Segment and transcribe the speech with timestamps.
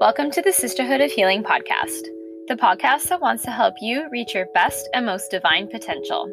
[0.00, 2.00] Welcome to the Sisterhood of Healing podcast,
[2.48, 6.26] the podcast that wants to help you reach your best and most divine potential.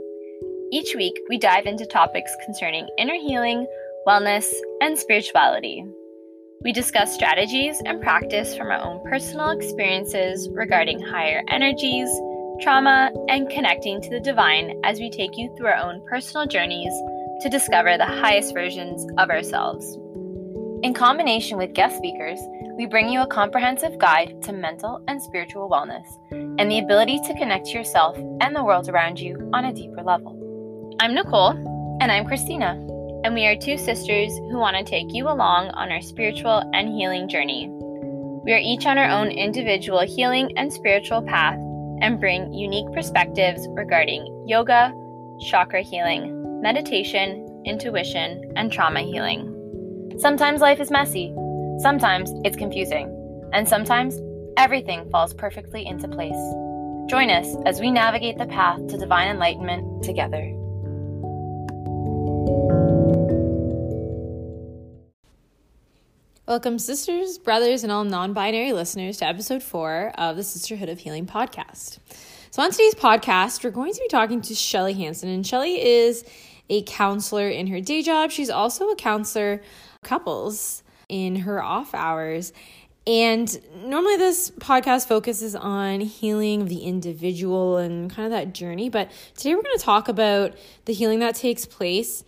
[0.71, 3.67] Each week, we dive into topics concerning inner healing,
[4.07, 4.49] wellness,
[4.79, 5.83] and spirituality.
[6.61, 12.09] We discuss strategies and practice from our own personal experiences regarding higher energies,
[12.61, 16.93] trauma, and connecting to the divine as we take you through our own personal journeys
[17.41, 19.97] to discover the highest versions of ourselves.
[20.83, 22.39] In combination with guest speakers,
[22.77, 27.33] we bring you a comprehensive guide to mental and spiritual wellness and the ability to
[27.33, 30.37] connect to yourself and the world around you on a deeper level.
[30.99, 31.53] I'm Nicole,
[31.99, 32.73] and I'm Christina,
[33.23, 36.89] and we are two sisters who want to take you along on our spiritual and
[36.89, 37.69] healing journey.
[38.45, 41.57] We are each on our own individual healing and spiritual path
[42.01, 44.93] and bring unique perspectives regarding yoga,
[45.39, 49.56] chakra healing, meditation, intuition, and trauma healing.
[50.19, 51.31] Sometimes life is messy,
[51.77, 53.07] sometimes it's confusing,
[53.53, 54.19] and sometimes
[54.57, 56.33] everything falls perfectly into place.
[57.07, 60.41] Join us as we navigate the path to divine enlightenment together.
[66.47, 70.97] Welcome, sisters, brothers, and all non binary listeners, to episode four of the Sisterhood of
[70.97, 71.99] Healing podcast.
[72.49, 76.25] So, on today's podcast, we're going to be talking to Shelley Hanson, and Shelley is
[76.69, 78.31] a counselor in her day job.
[78.31, 79.61] She's also a counselor
[80.03, 82.53] couples in her off hours.
[83.05, 88.89] And normally, this podcast focuses on healing the individual and kind of that journey.
[88.89, 92.25] But today, we're going to talk about the healing that takes place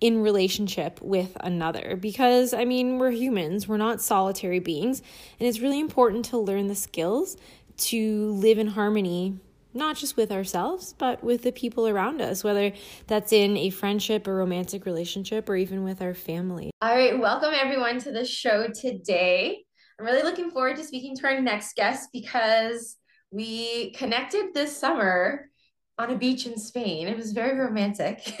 [0.00, 1.96] in relationship with another.
[1.96, 5.00] Because, I mean, we're humans, we're not solitary beings.
[5.38, 7.38] And it's really important to learn the skills
[7.78, 9.38] to live in harmony
[9.72, 12.72] not just with ourselves, but with the people around us, whether
[13.06, 16.70] that's in a friendship, a romantic relationship, or even with our family.
[16.82, 19.64] All right, welcome everyone to the show today.
[19.98, 22.96] I'm really looking forward to speaking to our next guest because
[23.30, 25.50] we connected this summer
[25.98, 27.06] on a beach in Spain.
[27.06, 28.34] It was very romantic.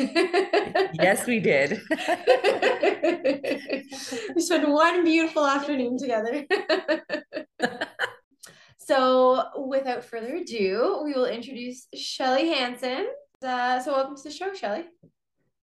[0.94, 1.80] yes, we did.
[4.34, 6.46] we spent one beautiful afternoon together.
[8.90, 13.06] So, without further ado, we will introduce Shelley Hanson.
[13.40, 14.84] Uh, so, welcome to the show, Shelley.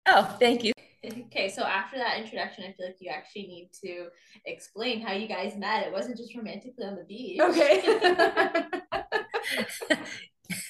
[0.07, 0.73] Oh, thank you.
[1.05, 4.11] Okay, so after that introduction, I feel like you actually need to
[4.45, 5.85] explain how you guys met.
[5.85, 7.41] It wasn't just romantically on the beach.
[7.41, 7.83] Okay.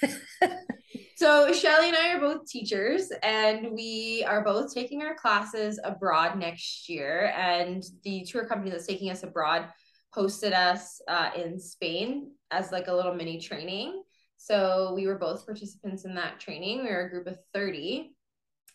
[1.17, 6.38] so Shelley and I are both teachers, and we are both taking our classes abroad
[6.38, 7.34] next year.
[7.37, 9.69] And the tour company that's taking us abroad
[10.17, 14.03] hosted us uh, in Spain as like a little mini training.
[14.37, 16.83] So we were both participants in that training.
[16.83, 18.12] We were a group of 30.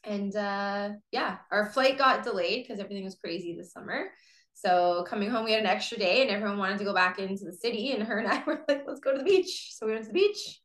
[0.03, 4.05] And uh, yeah, our flight got delayed because everything was crazy this summer.
[4.53, 7.45] So coming home, we had an extra day and everyone wanted to go back into
[7.45, 7.91] the city.
[7.91, 9.69] And her and I were like, let's go to the beach.
[9.73, 10.61] So we went to the beach.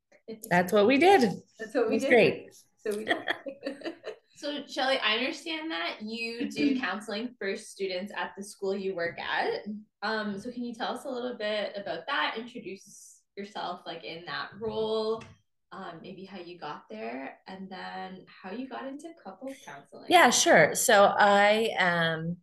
[0.50, 1.30] That's what we did.
[1.58, 2.08] That's what we did.
[2.08, 2.48] Great.
[2.78, 3.06] So we.
[4.36, 9.18] So, Shelley, I understand that you do counseling for students at the school you work
[9.18, 9.66] at.
[10.02, 12.34] Um, so, can you tell us a little bit about that?
[12.38, 15.24] Introduce yourself, like in that role,
[15.72, 20.04] um, maybe how you got there, and then how you got into couples counseling.
[20.10, 20.74] Yeah, sure.
[20.74, 22.36] So, I um,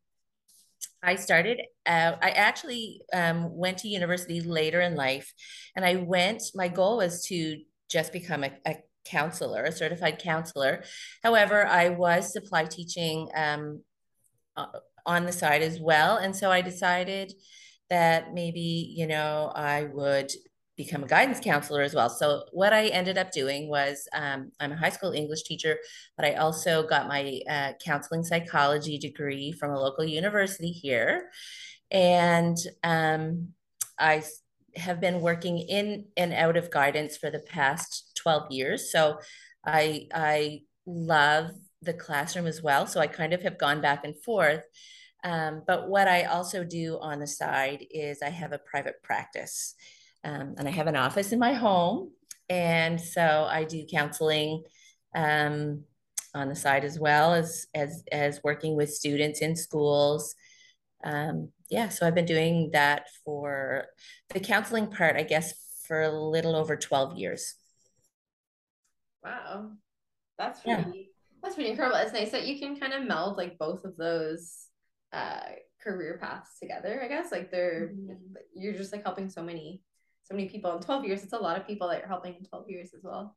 [1.03, 5.31] I started out, I actually um, went to university later in life,
[5.75, 10.83] and I went, my goal was to just become a, a counselor, a certified counselor.
[11.23, 13.81] However, I was supply teaching um,
[14.55, 14.67] uh,
[15.05, 16.17] on the side as well.
[16.17, 17.33] And so I decided
[17.89, 20.31] that maybe, you know, I would
[20.75, 22.09] become a guidance counselor as well.
[22.09, 25.77] So what I ended up doing was um, I'm a high school English teacher,
[26.17, 31.29] but I also got my uh, counseling psychology degree from a local university here.
[31.91, 33.49] And um,
[33.99, 34.23] I
[34.75, 38.91] have been working in and out of guidance for the past 12 years.
[38.91, 39.19] So
[39.65, 41.51] I I love
[41.81, 42.87] the classroom as well.
[42.87, 44.63] So I kind of have gone back and forth.
[45.23, 49.75] Um, but what I also do on the side is I have a private practice
[50.23, 52.11] um, and I have an office in my home.
[52.49, 54.63] And so I do counseling
[55.15, 55.83] um,
[56.33, 60.35] on the side as well as, as, as working with students in schools.
[61.03, 63.85] Um, yeah, so I've been doing that for
[64.29, 65.53] the counseling part, I guess,
[65.87, 67.55] for a little over 12 years.
[69.23, 69.71] Wow.
[70.37, 71.03] That's pretty yeah.
[71.41, 71.97] that's pretty incredible.
[71.97, 74.67] It's nice that you can kind of meld like both of those
[75.11, 75.41] uh
[75.81, 77.31] career paths together, I guess.
[77.31, 78.13] Like they're mm-hmm.
[78.55, 79.81] you're just like helping so many
[80.23, 81.23] so many people in 12 years.
[81.23, 83.35] It's a lot of people that you're helping in 12 years as well.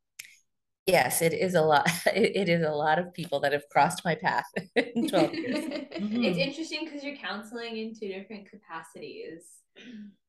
[0.85, 1.89] Yes, it is a lot.
[2.07, 4.45] It, it is a lot of people that have crossed my path
[4.75, 5.65] in 12 years.
[5.65, 6.23] mm-hmm.
[6.23, 9.43] It's interesting because you're counseling in two different capacities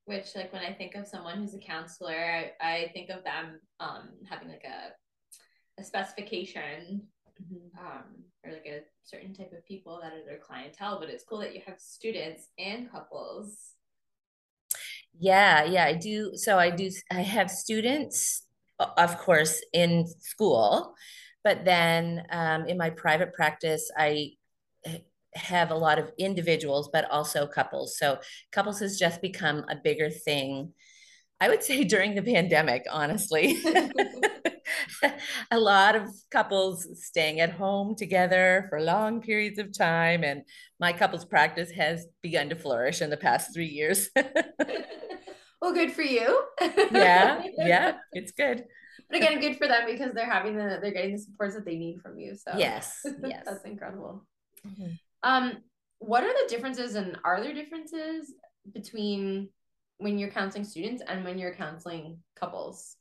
[0.08, 3.60] which like when I think of someone who's a counselor, I, I think of them
[3.78, 4.92] um having like a
[5.78, 7.02] a specification
[7.40, 7.86] mm-hmm.
[7.86, 8.04] um
[8.44, 11.54] or like a certain type of people that are their clientele, but it's cool that
[11.54, 13.74] you have students and couples.
[15.18, 16.32] Yeah, yeah, I do.
[16.34, 18.44] So I do I have students
[18.78, 20.94] of course in school,
[21.42, 24.32] but then um, in my private practice I
[25.34, 27.98] have a lot of individuals, but also couples.
[27.98, 28.18] So
[28.52, 30.72] couples has just become a bigger thing.
[31.40, 33.58] I would say during the pandemic, honestly.
[35.50, 40.24] a lot of couples staying at home together for long periods of time.
[40.24, 40.42] And
[40.80, 44.10] my couples practice has begun to flourish in the past three years.
[45.60, 46.42] well, good for you.
[46.92, 48.64] yeah, yeah, it's good.
[49.10, 51.76] But again, good for them because they're having the they're getting the supports that they
[51.76, 52.34] need from you.
[52.34, 54.26] So yes, yes, that's incredible.
[54.66, 54.92] Mm-hmm.
[55.22, 55.58] Um,
[55.98, 58.34] what are the differences, and are there differences
[58.72, 59.48] between
[59.98, 62.96] when you're counseling students and when you're counseling couples?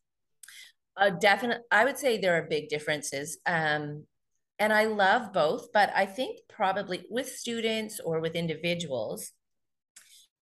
[0.95, 3.37] Uh, definitely, I would say there are big differences.
[3.45, 4.05] Um,
[4.59, 9.31] and I love both, but I think probably with students or with individuals,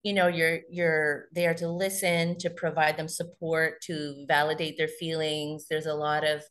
[0.02, 5.68] you know, you're you're there to listen, to provide them support, to validate their feelings.
[5.70, 6.44] There's a lot of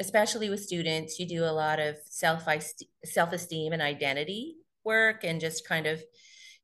[0.00, 2.46] especially with students, you do a lot of self
[3.04, 6.02] self esteem and identity work, and just kind of,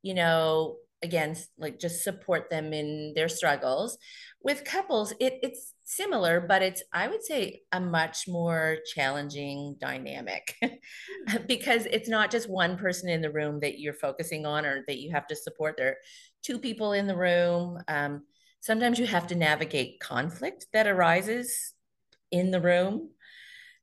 [0.01, 3.97] you know, again, like just support them in their struggles.
[4.41, 10.55] With couples, it, it's similar, but it's I would say a much more challenging dynamic
[11.47, 14.99] because it's not just one person in the room that you're focusing on or that
[14.99, 15.75] you have to support.
[15.77, 15.97] There are
[16.43, 17.79] two people in the room.
[17.87, 18.23] Um,
[18.59, 21.73] sometimes you have to navigate conflict that arises
[22.31, 23.09] in the room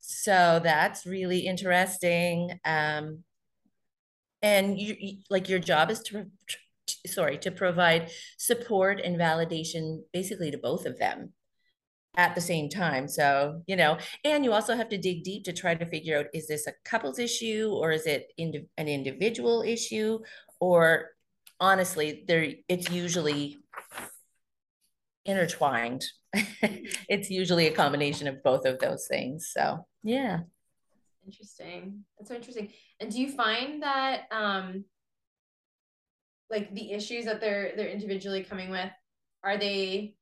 [0.09, 2.61] so that's really interesting.
[2.65, 3.25] Um,
[4.41, 6.27] and you, you, like your job is to,
[7.07, 11.33] sorry, to provide support and validation basically to both of them
[12.17, 13.09] at the same time.
[13.09, 16.27] So, you know, and you also have to dig deep to try to figure out
[16.33, 20.19] is this a couples issue or is it an individual issue
[20.61, 21.11] or
[21.61, 23.59] honestly, there it's usually
[25.25, 26.05] intertwined.
[26.33, 29.51] it's usually a combination of both of those things.
[29.53, 30.41] So yeah.
[31.27, 32.05] Interesting.
[32.19, 32.73] That's so interesting.
[33.01, 34.85] And do you find that um
[36.51, 38.91] like the issues that they're they're individually coming with,
[39.43, 40.15] are they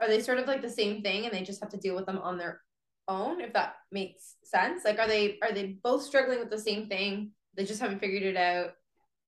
[0.00, 2.06] are they sort of like the same thing and they just have to deal with
[2.06, 2.60] them on their
[3.08, 4.84] own, if that makes sense?
[4.84, 7.32] Like are they are they both struggling with the same thing?
[7.54, 8.72] They just haven't figured it out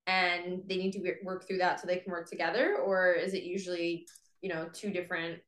[0.06, 3.42] and they need to work through that so they can work together or is it
[3.42, 4.06] usually
[4.42, 5.40] you know two different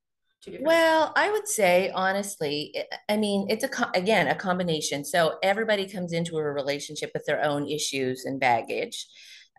[0.42, 2.74] two well, I would say honestly,
[3.08, 5.04] I mean, it's a again a combination.
[5.04, 9.06] So everybody comes into a relationship with their own issues and baggage,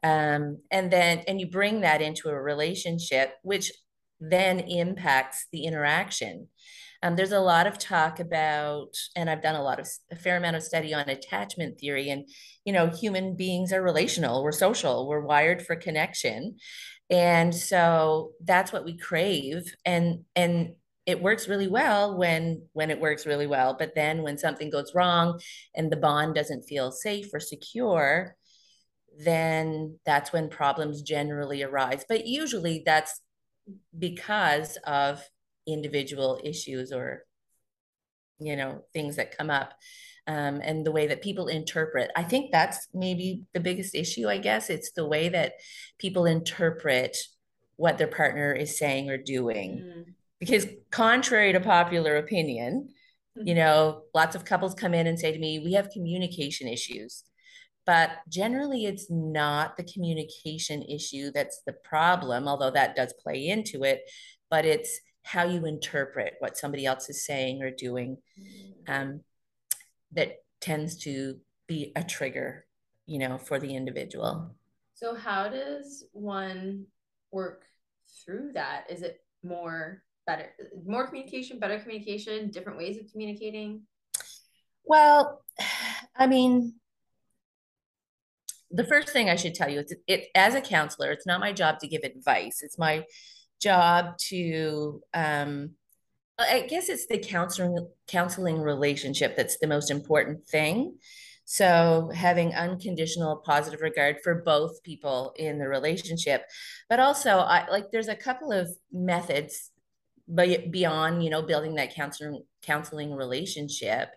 [0.04, 3.72] um, and then and you bring that into a relationship, which
[4.20, 6.48] then impacts the interaction.
[7.04, 10.38] Um, there's a lot of talk about, and I've done a lot of a fair
[10.38, 12.28] amount of study on attachment theory, and
[12.66, 16.58] you know, human beings are relational, we're social, we're wired for connection,
[17.10, 20.74] and so that's what we crave and and
[21.06, 24.94] it works really well when when it works really well but then when something goes
[24.94, 25.40] wrong
[25.76, 28.36] and the bond doesn't feel safe or secure
[29.24, 33.22] then that's when problems generally arise but usually that's
[33.98, 35.24] because of
[35.66, 37.24] individual issues or
[38.40, 39.74] you know things that come up
[40.28, 42.12] um, and the way that people interpret.
[42.16, 44.70] I think that's maybe the biggest issue, I guess.
[44.70, 45.54] It's the way that
[45.98, 47.18] people interpret
[47.78, 49.78] what their partner is saying or doing.
[49.78, 50.14] Mm.
[50.40, 52.90] Because, contrary to popular opinion,
[53.36, 53.56] you mm-hmm.
[53.56, 57.24] know, lots of couples come in and say to me, We have communication issues.
[57.88, 63.84] But generally, it's not the communication issue that's the problem, although that does play into
[63.84, 64.02] it.
[64.52, 68.18] But it's how you interpret what somebody else is saying or doing.
[68.40, 68.74] Mm.
[68.90, 69.22] Um,
[70.12, 72.66] that tends to be a trigger,
[73.06, 74.56] you know, for the individual.
[74.94, 76.86] So how does one
[77.32, 77.66] work
[78.26, 78.86] through that?
[78.90, 80.50] Is it more better
[80.86, 83.84] more communication, better communication, different ways of communicating?
[84.84, 85.44] Well,
[86.16, 86.76] I mean,
[88.72, 91.40] the first thing I should tell you is it, it as a counselor, it's not
[91.40, 92.62] my job to give advice.
[92.62, 93.06] It's my
[93.60, 95.72] job to um,
[96.40, 100.98] I guess it's the counseling counseling relationship that's the most important thing.
[101.46, 106.44] So having unconditional positive regard for both people in the relationship,
[106.90, 109.72] but also I like there's a couple of methods
[110.36, 114.10] beyond, you know, building that counseling counseling relationship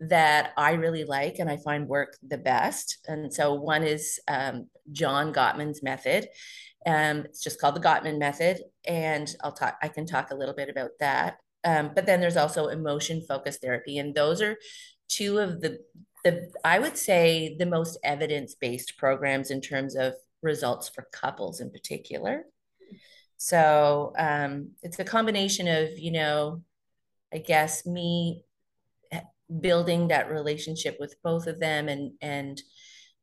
[0.00, 2.98] that I really like and I find work the best.
[3.06, 6.28] And so one is um, John Gottman's method.
[6.86, 9.76] Um, it's just called the Gottman method, and I'll talk.
[9.82, 11.36] I can talk a little bit about that.
[11.62, 14.56] Um, but then there's also emotion focused therapy, and those are
[15.08, 15.78] two of the
[16.24, 21.60] the I would say the most evidence based programs in terms of results for couples
[21.60, 22.44] in particular.
[23.36, 26.62] So um, it's a combination of you know,
[27.30, 28.44] I guess me
[29.60, 32.62] building that relationship with both of them and and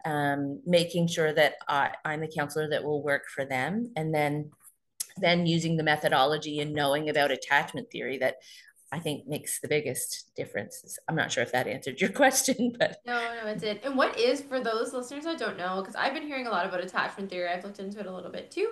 [0.05, 4.51] um, making sure that I, I'm the counselor that will work for them, and then
[5.19, 8.35] then using the methodology and knowing about attachment theory that
[8.91, 10.97] I think makes the biggest difference.
[11.09, 13.81] I'm not sure if that answered your question, but no, no, it did.
[13.83, 16.65] And what is for those listeners that don't know, because I've been hearing a lot
[16.65, 17.49] about attachment theory.
[17.49, 18.71] I've looked into it a little bit too.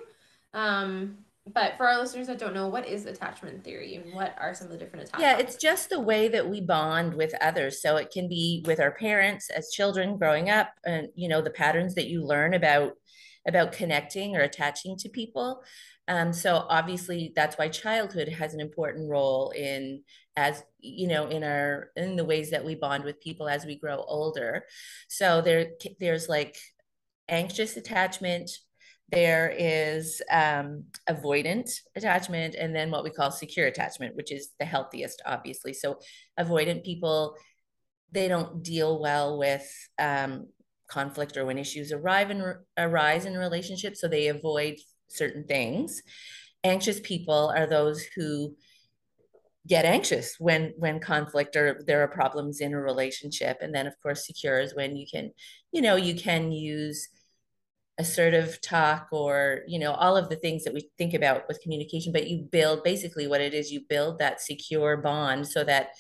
[0.54, 1.18] Um,
[1.54, 4.68] but for our listeners that don't know, what is attachment theory and what are some
[4.68, 5.22] of the different attachments?
[5.22, 7.82] Yeah, it's just the way that we bond with others.
[7.82, 11.52] So it can be with our parents as children growing up, and you know the
[11.52, 12.94] patterns that you learn about
[13.48, 15.62] about connecting or attaching to people.
[16.08, 20.04] Um, so obviously that's why childhood has an important role in
[20.36, 23.76] as you know in our in the ways that we bond with people as we
[23.78, 24.66] grow older.
[25.10, 26.58] So there there's like
[27.28, 28.52] anxious attachment,
[29.10, 34.66] there is um, avoidant attachment, and then what we call secure attachment, which is the
[34.66, 35.74] healthiest, obviously.
[35.74, 36.00] So
[36.40, 37.36] avoidant people
[38.12, 39.68] they don't deal well with
[40.00, 40.48] um,
[40.88, 44.76] conflict or when issues arrive and arise in relationships, so they avoid
[45.10, 46.02] certain things.
[46.64, 48.56] Anxious people are those who
[49.68, 53.96] get anxious when when conflict or there are problems in a relationship and then of
[54.02, 55.32] course secure is when you can
[55.72, 57.10] you know you can use
[57.98, 62.12] assertive talk or you know all of the things that we think about with communication
[62.12, 65.92] but you build basically what it is you build that secure bond so that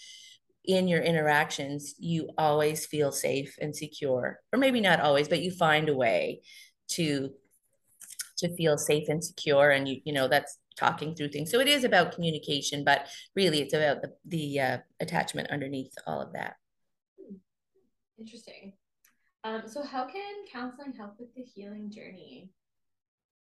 [0.68, 4.40] in your interactions you always feel safe and secure.
[4.52, 6.42] Or maybe not always but you find a way
[6.90, 7.32] to
[8.38, 11.52] to feel safe and secure and you you know that's talking through things.
[11.52, 16.22] So it is about communication but really it's about the, the uh, attachment underneath all
[16.22, 16.56] of that.
[18.20, 18.74] Interesting
[19.46, 22.50] um, so how can counseling help with the healing journey?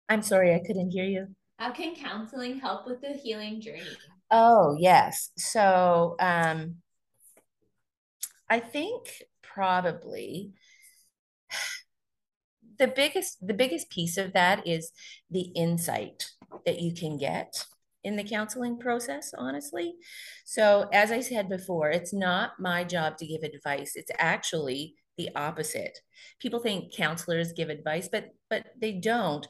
[0.08, 1.28] I'm sorry i couldn't hear you.
[1.58, 3.98] How can counseling help with the healing journey?
[4.32, 5.32] Oh yes.
[5.38, 6.76] So um
[8.50, 10.54] i think probably
[12.80, 14.92] the biggest the biggest piece of that is
[15.30, 16.32] the insight
[16.66, 17.66] that you can get
[18.04, 19.96] in the counseling process honestly.
[20.46, 23.92] So as i said before it's not my job to give advice.
[23.96, 26.00] It's actually the opposite.
[26.40, 29.46] People think counselors give advice but but they don't.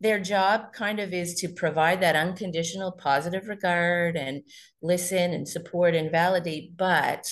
[0.00, 4.42] Their job kind of is to provide that unconditional positive regard and
[4.80, 7.26] listen and support and validate but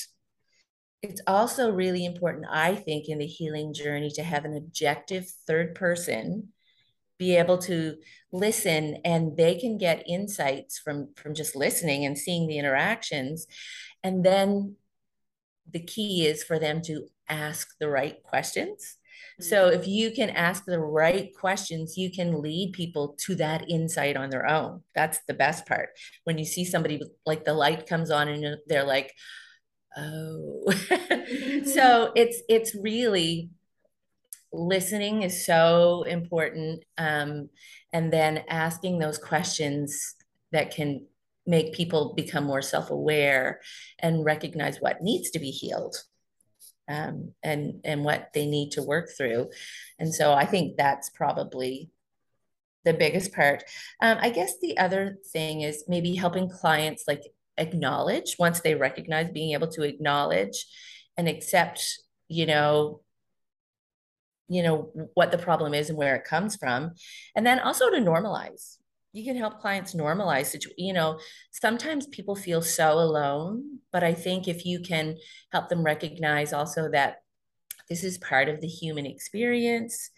[1.02, 5.74] it's also really important, I think, in the healing journey to have an objective third
[5.74, 6.52] person
[7.18, 7.96] be able to
[8.32, 13.46] listen and they can get insights from from just listening and seeing the interactions.
[14.02, 14.76] And then
[15.70, 18.96] the key is for them to ask the right questions.
[19.40, 19.80] So mm-hmm.
[19.80, 24.30] if you can ask the right questions you can lead people to that insight on
[24.30, 24.82] their own.
[24.94, 25.90] That's the best part.
[26.24, 29.12] When you see somebody like the light comes on and they're like
[29.96, 30.64] oh.
[31.64, 33.50] So it's it's really
[34.52, 37.48] listening is so important um,
[37.92, 40.14] and then asking those questions
[40.52, 41.06] that can
[41.46, 43.60] make people become more self-aware
[43.98, 45.96] and recognize what needs to be healed
[46.88, 49.50] um, and and what they need to work through.
[49.98, 51.90] And so i think that's probably
[52.84, 53.64] the biggest part.
[54.00, 57.22] Um, i guess the other thing is maybe helping clients like
[57.58, 60.66] acknowledge once they recognize being able to acknowledge
[61.16, 63.02] and accept you know
[64.48, 66.92] you know what the problem is and where it comes from.
[67.34, 68.76] And then also to normalize
[69.12, 71.18] you can help clients normalize situ- you know
[71.50, 75.16] sometimes people feel so alone but i think if you can
[75.52, 77.22] help them recognize also that
[77.88, 80.10] this is part of the human experience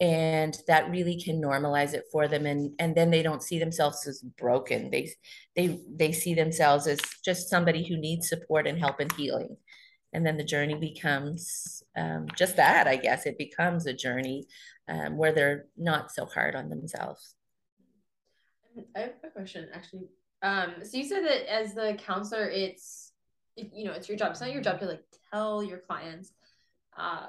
[0.00, 4.06] and that really can normalize it for them and and then they don't see themselves
[4.06, 4.90] as broken.
[4.90, 5.10] They
[5.56, 9.56] they they see themselves as just somebody who needs support and help and healing.
[10.12, 13.26] And then the journey becomes um, just that i guess.
[13.26, 14.46] It becomes a journey
[14.88, 17.34] um, where they're not so hard on themselves
[18.96, 20.08] i have a question actually
[20.40, 23.12] um, so you said that as the counselor it's
[23.56, 26.32] you know it's your job it's not your job to like tell your clients
[26.96, 27.28] uh,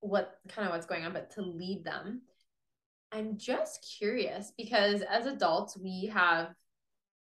[0.00, 2.22] what kind of what's going on, but to lead them.
[3.12, 6.54] I'm just curious because as adults, we have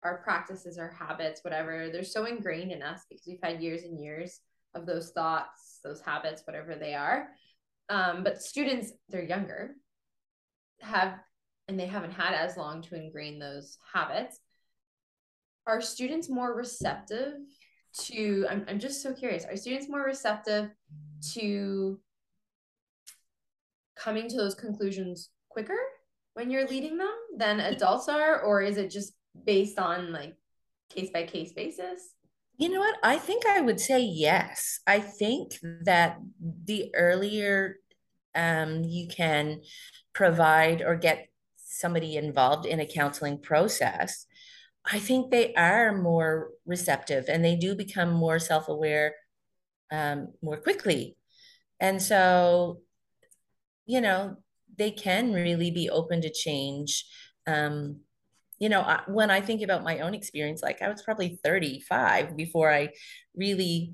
[0.03, 3.99] our practices, our habits, whatever, they're so ingrained in us because we've had years and
[3.99, 4.39] years
[4.75, 7.29] of those thoughts, those habits, whatever they are.
[7.89, 9.75] Um, but students, they're younger,
[10.79, 11.19] have
[11.67, 14.39] and they haven't had as long to ingrain those habits.
[15.65, 17.33] Are students more receptive
[18.01, 19.45] to I'm I'm just so curious.
[19.45, 20.69] Are students more receptive
[21.33, 21.99] to
[23.95, 25.77] coming to those conclusions quicker
[26.33, 29.13] when you're leading them than adults are or is it just
[29.45, 30.35] based on like
[30.89, 32.13] case by case basis?
[32.57, 32.97] You know what?
[33.03, 34.79] I think I would say yes.
[34.85, 37.77] I think that the earlier
[38.35, 39.61] um, you can
[40.13, 41.27] provide or get
[41.73, 44.25] somebody involved in a counseling process,
[44.85, 49.15] I think they are more receptive and they do become more self aware
[49.91, 51.17] um, more quickly.
[51.79, 52.81] And so,
[53.85, 54.37] you know,
[54.77, 57.05] they can really be open to change.
[57.47, 58.01] Um,
[58.59, 62.35] you know, I, when I think about my own experience, like I was probably 35
[62.35, 62.89] before I
[63.35, 63.93] really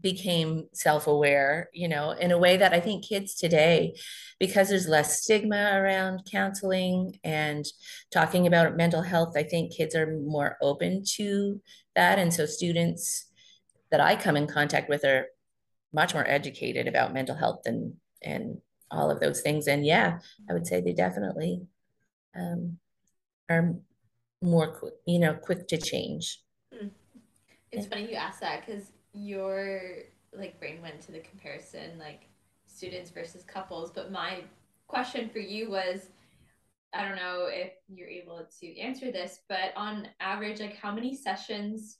[0.00, 3.94] became self-aware you know in a way that i think kids today
[4.38, 7.66] because there's less stigma around counseling and
[8.10, 11.60] talking about mental health i think kids are more open to
[11.94, 12.18] that.
[12.18, 13.26] And so students
[13.90, 15.26] that i come in contact with are
[15.92, 19.66] much more educated about mental health and and all of those things.
[19.66, 21.62] And yeah i would say they definitely
[22.36, 22.78] um,
[23.48, 23.74] are
[24.42, 26.40] more you know quick to change.
[26.72, 26.88] Hmm.
[27.72, 29.80] it's funny you asked that because your
[30.32, 32.22] like brain went to the comparison like
[32.66, 34.42] students versus couples but my
[34.86, 36.08] question for you was
[36.94, 41.14] i don't know if you're able to answer this but on average like how many
[41.14, 41.98] sessions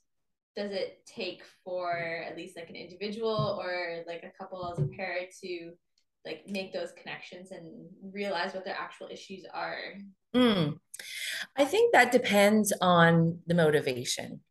[0.55, 4.87] does it take for at least like an individual or like a couple as a
[4.87, 5.71] pair to
[6.25, 9.95] like make those connections and realize what their actual issues are
[10.35, 10.77] mm.
[11.57, 14.41] i think that depends on the motivation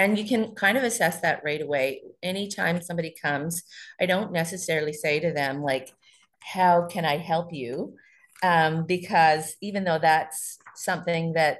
[0.00, 2.02] and you can kind of assess that right away.
[2.22, 3.62] Anytime somebody comes
[4.00, 5.92] i don't necessarily say to them like
[6.40, 7.94] how can i help you?
[8.42, 11.58] Um, because even though that's something that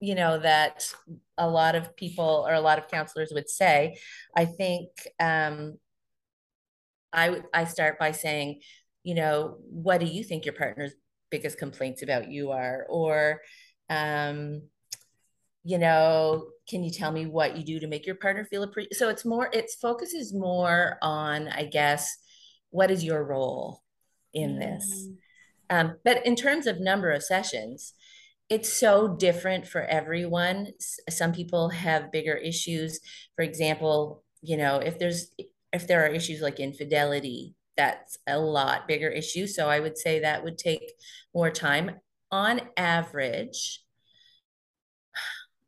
[0.00, 0.92] you know that
[1.36, 3.96] a lot of people or a lot of counselors would say
[4.36, 5.76] i think um,
[7.12, 8.60] i i start by saying
[9.02, 10.94] you know what do you think your partner's
[11.30, 12.86] biggest complaints about you are?
[12.88, 13.40] Or
[13.90, 14.62] um,
[15.64, 18.96] you know can you tell me what you do to make your partner feel appreciated
[18.96, 22.16] so it's more it focuses more on i guess
[22.70, 23.82] what is your role
[24.34, 24.60] in mm.
[24.60, 25.08] this
[25.70, 27.94] um, but in terms of number of sessions
[28.48, 30.68] it's so different for everyone.
[31.10, 33.00] Some people have bigger issues.
[33.36, 35.32] For example you know if there's
[35.72, 39.46] if there are issues like infidelity that's a lot bigger issue.
[39.46, 40.92] So i would say that would take
[41.34, 41.96] more time.
[42.30, 43.82] On average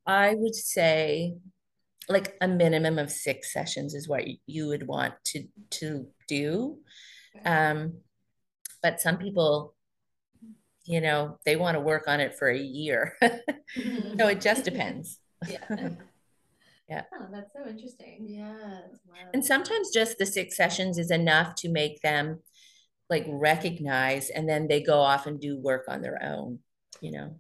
[0.07, 1.35] I would say
[2.09, 6.79] like a minimum of six sessions is what you would want to to do.
[7.45, 7.99] Um,
[8.83, 9.75] but some people,
[10.85, 13.17] you know, they want to work on it for a year.
[13.23, 15.19] so it just depends.
[15.49, 15.65] yeah.
[16.89, 17.05] Yeah.
[17.15, 18.27] Oh, that's so interesting.
[18.29, 18.81] Yeah.
[19.33, 22.41] And sometimes just the six sessions is enough to make them
[23.09, 26.59] like recognize and then they go off and do work on their own,
[27.01, 27.37] you know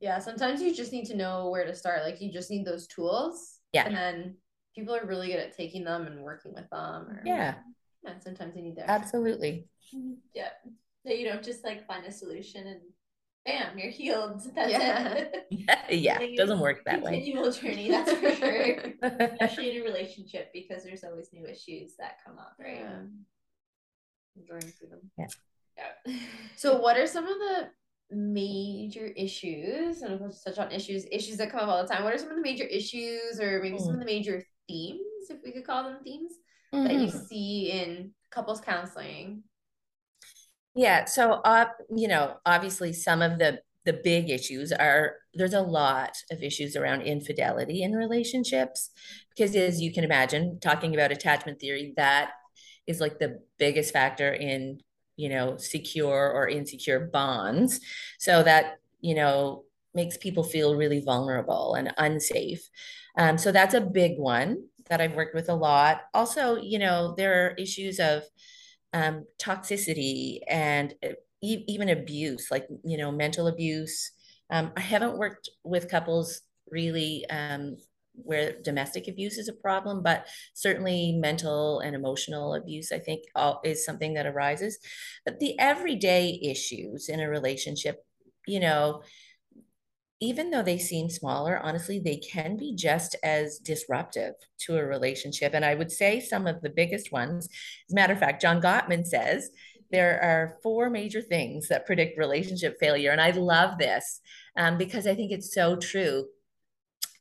[0.00, 2.86] yeah sometimes you just need to know where to start like you just need those
[2.86, 3.58] tools.
[3.72, 3.86] Yeah.
[3.86, 4.36] And then
[4.74, 7.36] people are really good at taking them and working with them or, yeah.
[7.36, 7.54] Yeah
[8.20, 9.68] sometimes you need that absolutely.
[10.34, 10.48] Yeah
[11.04, 12.80] so you don't just like find a solution and
[13.44, 14.40] bam you're healed.
[14.54, 15.12] That's yeah.
[15.14, 15.46] it.
[15.90, 17.16] Yeah it doesn't work that way.
[17.16, 18.76] continual journey that's for sure.
[19.02, 22.80] Especially in a relationship because there's always new issues that come up right?
[22.80, 23.00] Yeah.
[24.36, 25.10] enjoying through them.
[25.18, 25.26] Yeah.
[25.76, 26.16] Yeah.
[26.56, 27.68] So what are some of the
[28.10, 32.04] major issues and of course touch on issues issues that come up all the time
[32.04, 33.80] what are some of the major issues or maybe mm.
[33.80, 34.00] some of mm.
[34.00, 36.32] the major themes if we could call them themes
[36.74, 36.84] mm-hmm.
[36.84, 37.26] that you mm-hmm.
[37.26, 39.42] see in couples counseling
[40.74, 45.60] yeah so uh, you know obviously some of the the big issues are there's a
[45.60, 48.90] lot of issues around infidelity in relationships
[49.30, 52.32] because as you can imagine talking about attachment theory that
[52.86, 54.78] is like the biggest factor in
[55.18, 57.80] you know, secure or insecure bonds.
[58.18, 62.68] So that, you know, makes people feel really vulnerable and unsafe.
[63.16, 66.02] Um, so that's a big one that I've worked with a lot.
[66.14, 68.22] Also, you know, there are issues of
[68.92, 71.08] um, toxicity and uh,
[71.42, 74.12] e- even abuse, like, you know, mental abuse.
[74.50, 77.76] Um, I haven't worked with couples really um,
[78.22, 83.60] where domestic abuse is a problem, but certainly mental and emotional abuse, I think, all,
[83.64, 84.78] is something that arises.
[85.24, 88.04] But the everyday issues in a relationship,
[88.46, 89.02] you know,
[90.20, 95.54] even though they seem smaller, honestly, they can be just as disruptive to a relationship.
[95.54, 98.60] And I would say some of the biggest ones, as a matter of fact, John
[98.60, 99.50] Gottman says
[99.90, 103.12] there are four major things that predict relationship failure.
[103.12, 104.20] And I love this
[104.56, 106.26] um, because I think it's so true.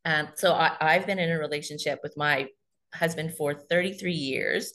[0.08, 2.48] Um, so I, I've been in a relationship with my
[2.96, 4.74] husband for 33 years.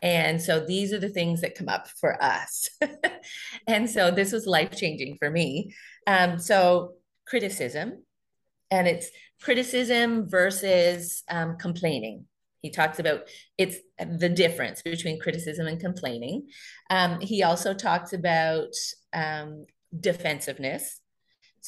[0.00, 2.70] And so these are the things that come up for us.
[3.66, 5.74] and so this was life changing for me.
[6.06, 6.92] Um, so
[7.26, 8.04] criticism,
[8.70, 9.10] and it's
[9.42, 12.26] criticism versus um, complaining.
[12.62, 16.48] He talks about it's the difference between criticism and complaining.
[16.90, 18.72] Um, he also talks about
[19.12, 19.66] um,
[19.98, 21.00] defensiveness.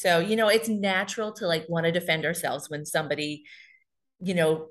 [0.01, 3.45] So, you know, it's natural to like want to defend ourselves when somebody,
[4.19, 4.69] you know,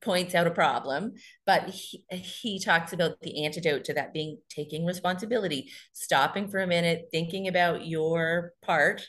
[0.00, 1.12] points out a problem,
[1.46, 6.66] but he, he talks about the antidote to that being taking responsibility, stopping for a
[6.66, 9.08] minute, thinking about your part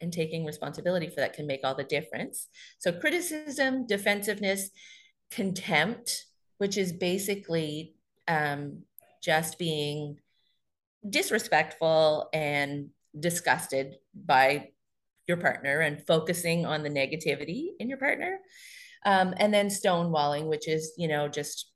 [0.00, 2.48] and taking responsibility for that can make all the difference.
[2.80, 4.70] So criticism, defensiveness,
[5.30, 6.24] contempt,
[6.56, 7.94] which is basically
[8.26, 8.82] um,
[9.22, 10.18] just being
[11.08, 14.70] disrespectful and disgusted by
[15.28, 18.38] your partner and focusing on the negativity in your partner.
[19.04, 21.70] Um, and then stonewalling, which is, you know, just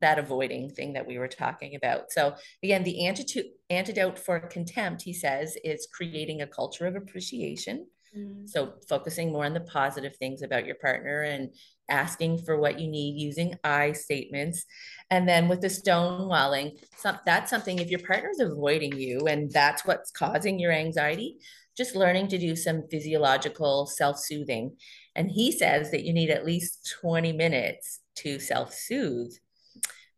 [0.00, 2.10] that avoiding thing that we were talking about.
[2.10, 7.86] So again, the antidote antidote for contempt, he says, is creating a culture of appreciation.
[8.16, 8.48] Mm.
[8.48, 11.54] So focusing more on the positive things about your partner and
[11.88, 14.64] asking for what you need using I statements.
[15.10, 19.50] And then with the stonewalling, some, that's something if your partner is avoiding you and
[19.50, 21.38] that's what's causing your anxiety,
[21.76, 24.76] just learning to do some physiological self-soothing.
[25.14, 29.32] And he says that you need at least 20 minutes to self-soothe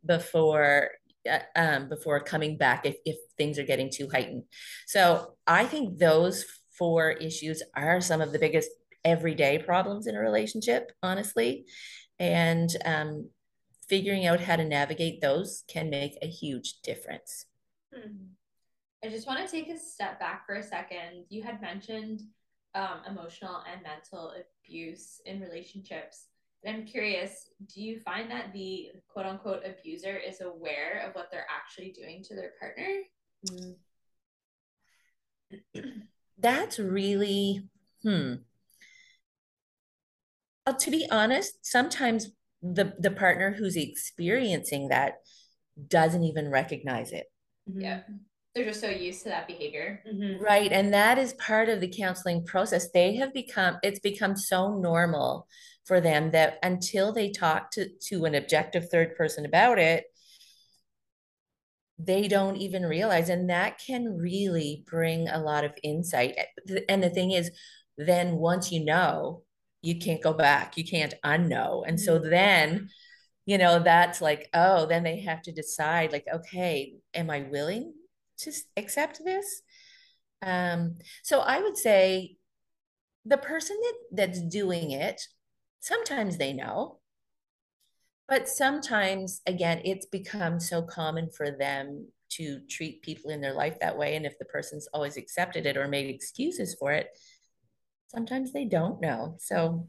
[0.05, 0.91] before
[1.29, 4.43] uh, um, before coming back if, if things are getting too heightened.
[4.85, 6.45] So I think those
[6.77, 8.69] four issues are some of the biggest
[9.03, 11.65] everyday problems in a relationship, honestly.
[12.19, 13.29] And um,
[13.87, 17.45] figuring out how to navigate those can make a huge difference.
[17.93, 18.33] Hmm.
[19.03, 21.25] I just want to take a step back for a second.
[21.29, 22.21] You had mentioned
[22.73, 26.27] um, emotional and mental abuse in relationships.
[26.63, 31.29] And I'm curious, do you find that the quote unquote abuser is aware of what
[31.31, 33.03] they're actually doing to their partner?
[36.37, 37.69] That's really,
[38.03, 38.33] hmm.
[40.67, 42.31] Uh, to be honest, sometimes
[42.63, 45.17] the, the partner who's experiencing that
[45.87, 47.27] doesn't even recognize it.
[47.71, 48.01] Yeah.
[48.55, 50.01] They're just so used to that behavior.
[50.07, 50.41] Mm-hmm.
[50.41, 50.71] Right.
[50.71, 52.89] And that is part of the counseling process.
[52.89, 55.47] They have become, it's become so normal
[55.83, 60.05] for them that until they talk to, to an objective third person about it,
[61.99, 63.27] they don't even realize.
[63.27, 66.37] And that can really bring a lot of insight.
[66.87, 67.51] And the thing is,
[67.97, 69.43] then once you know,
[69.81, 71.83] you can't go back, you can't unknow.
[71.85, 72.29] And so mm-hmm.
[72.29, 72.89] then,
[73.45, 77.93] you know, that's like, oh, then they have to decide, like, okay, am I willing
[78.39, 79.61] to accept this?
[80.41, 82.37] Um, so I would say
[83.25, 85.21] the person that, that's doing it
[85.79, 86.99] sometimes they know
[88.27, 93.79] but sometimes again it's become so common for them to treat people in their life
[93.79, 94.15] that way.
[94.15, 97.09] And if the person's always accepted it or made excuses for it
[98.07, 99.35] sometimes they don't know.
[99.39, 99.87] So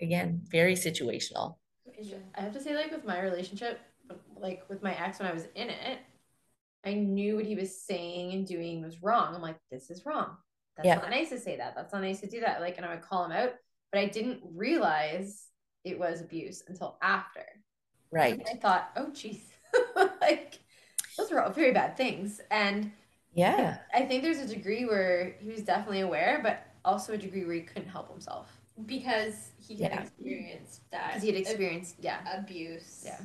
[0.00, 1.56] again very situational.
[2.36, 3.80] I have to say like with my relationship
[4.40, 5.98] like with my ex when i was in it
[6.84, 10.36] i knew what he was saying and doing was wrong i'm like this is wrong
[10.76, 10.96] that's yeah.
[10.96, 13.02] not nice to say that that's not nice to do that like and i would
[13.02, 13.52] call him out
[13.92, 15.48] but I didn't realize
[15.84, 17.44] it was abuse until after.
[18.10, 18.38] Right.
[18.38, 19.50] And I thought, oh, geez,
[20.20, 20.60] like
[21.16, 22.40] those were all very bad things.
[22.50, 22.90] And
[23.34, 27.44] yeah, I think there's a degree where he was definitely aware, but also a degree
[27.44, 28.48] where he couldn't help himself
[28.86, 30.00] because he had yeah.
[30.00, 31.08] experienced that.
[31.08, 33.04] Because he had experienced, ab- yeah, abuse.
[33.04, 33.20] Yeah.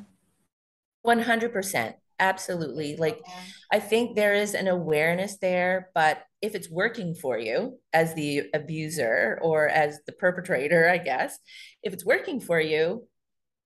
[1.06, 1.94] 100%.
[2.20, 2.96] Absolutely.
[2.98, 3.24] Like,
[3.72, 8.44] I think there is an awareness there, but if it's working for you as the
[8.54, 11.38] abuser or as the perpetrator, I guess,
[11.84, 13.08] if it's working for you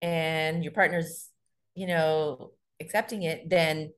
[0.01, 1.29] and your partner's,
[1.75, 3.91] you know, accepting it, then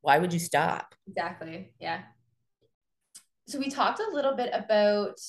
[0.00, 0.94] why would you stop?
[1.06, 1.72] Exactly.
[1.78, 2.02] Yeah.
[3.46, 5.20] So we talked a little bit about,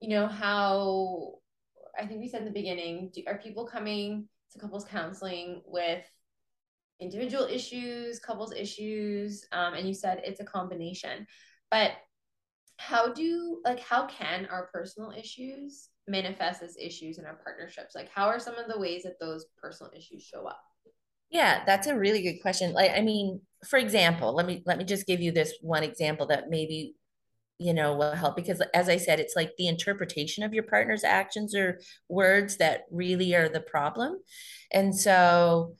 [0.00, 1.34] you know, how
[1.98, 6.04] I think we said in the beginning, do, are people coming to couples counseling with
[7.02, 11.26] individual issues, couples issues, um, and you said it's a combination.
[11.70, 11.92] But
[12.78, 17.94] how do like how can our personal issues manifest as issues in our partnerships?
[17.94, 20.60] Like how are some of the ways that those personal issues show up?
[21.30, 22.72] Yeah, that's a really good question.
[22.72, 26.26] Like I mean, for example, let me let me just give you this one example
[26.26, 26.94] that maybe
[27.58, 31.04] you know will help because as i said it's like the interpretation of your partner's
[31.04, 34.18] actions or words that really are the problem
[34.72, 35.76] and so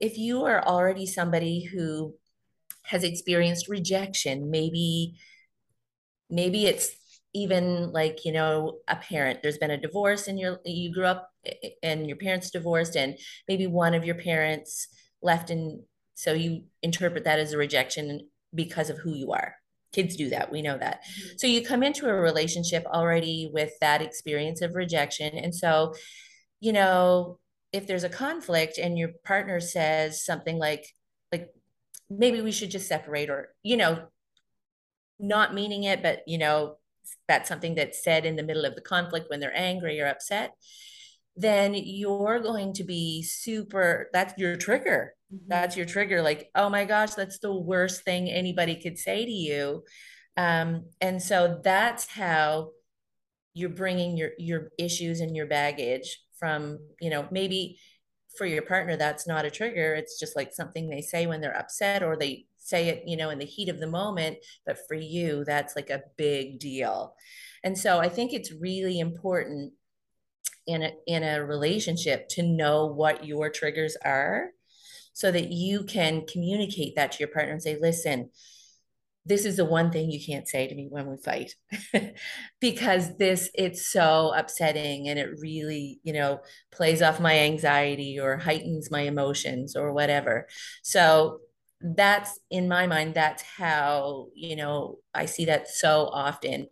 [0.00, 2.14] if you are already somebody who
[2.82, 5.14] has experienced rejection maybe
[6.30, 6.90] maybe it's
[7.34, 11.30] even like you know a parent there's been a divorce and you you grew up
[11.82, 14.88] and your parents divorced and maybe one of your parents
[15.22, 15.82] left and
[16.14, 19.54] so you interpret that as a rejection because of who you are.
[19.92, 20.50] Kids do that.
[20.50, 21.02] We know that.
[21.02, 21.36] Mm-hmm.
[21.36, 25.36] so you come into a relationship already with that experience of rejection.
[25.36, 25.94] And so
[26.60, 27.38] you know
[27.76, 30.86] if there's a conflict and your partner says something like
[31.30, 31.50] like
[32.08, 34.06] maybe we should just separate or you know
[35.18, 36.76] not meaning it but you know
[37.28, 40.52] that's something that's said in the middle of the conflict when they're angry or upset
[41.36, 45.12] then you're going to be super that's your trigger.
[45.32, 45.48] Mm-hmm.
[45.48, 46.22] that's your trigger.
[46.22, 49.84] Like oh my gosh that's the worst thing anybody could say to you.
[50.36, 52.70] Um, and so that's how
[53.54, 57.78] you're bringing your your issues and your baggage from you know maybe
[58.36, 59.94] for your partner that's not a trigger.
[59.94, 63.30] It's just like something they say when they're upset or they say it you know
[63.30, 64.38] in the heat of the moment.
[64.64, 67.14] But for you that's like a big deal.
[67.64, 69.72] And so i think it's really important
[70.66, 74.50] in a in a relationship to know what your triggers are
[75.12, 78.30] so that you can communicate that to your partner and say listen
[79.26, 81.54] this is the one thing you can't say to me when we fight
[82.60, 88.36] because this it's so upsetting and it really you know plays off my anxiety or
[88.36, 90.46] heightens my emotions or whatever.
[90.82, 91.40] So
[91.80, 96.66] that's in my mind that's how you know i see that so often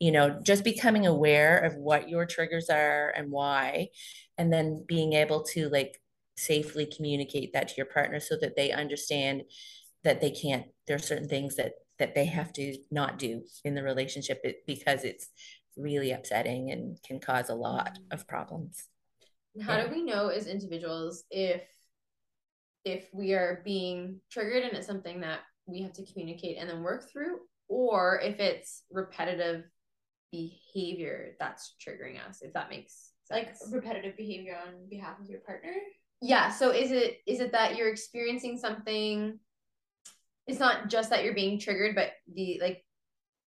[0.00, 3.86] you know just becoming aware of what your triggers are and why
[4.36, 6.00] and then being able to like
[6.36, 9.42] safely communicate that to your partner so that they understand
[10.02, 13.74] that they can't there are certain things that that they have to not do in
[13.74, 15.28] the relationship because it's
[15.76, 18.14] really upsetting and can cause a lot mm-hmm.
[18.14, 18.88] of problems
[19.62, 19.86] how yeah.
[19.86, 21.62] do we know as individuals if
[22.84, 26.82] if we are being triggered and it's something that we have to communicate and then
[26.82, 29.64] work through or if it's repetitive
[30.32, 33.60] behavior that's triggering us if that makes sense.
[33.62, 35.72] like repetitive behavior on behalf of your partner
[36.20, 39.38] yeah so is it is it that you're experiencing something
[40.48, 42.84] it's not just that you're being triggered but the like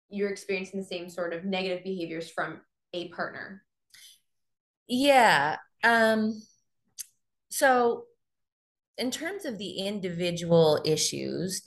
[0.08, 2.60] you're experiencing the same sort of negative behaviors from
[2.94, 3.62] a partner
[4.88, 6.40] yeah um
[7.50, 8.04] so
[8.98, 11.62] in terms of the individual issues,